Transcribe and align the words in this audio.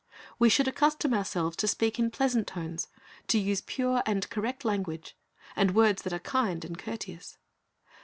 We 0.39 0.49
should 0.49 0.67
accustom 0.67 1.13
ourselves 1.13 1.55
to 1.57 1.67
speak 1.67 1.99
in 1.99 2.09
pleasant 2.09 2.47
tones, 2.47 2.87
to 3.27 3.37
use 3.37 3.61
pure 3.61 4.01
and 4.07 4.27
correct 4.31 4.65
language, 4.65 5.15
and 5.55 5.75
words 5.75 6.01
that 6.01 6.11
are 6.11 6.17
kind 6.17 6.65
and 6.65 6.75
courteous. 6.75 7.37